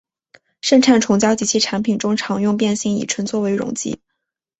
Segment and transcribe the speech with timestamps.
[0.61, 4.01] 生产虫胶及其产品中常用变性乙醇作为溶剂。